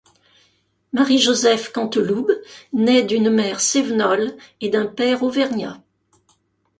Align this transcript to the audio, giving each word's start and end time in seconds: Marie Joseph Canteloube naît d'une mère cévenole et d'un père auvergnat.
Marie 0.93 1.19
Joseph 1.19 1.71
Canteloube 1.71 2.31
naît 2.73 3.03
d'une 3.03 3.29
mère 3.29 3.59
cévenole 3.59 4.35
et 4.59 4.69
d'un 4.69 4.87
père 4.87 5.21
auvergnat. 5.21 5.79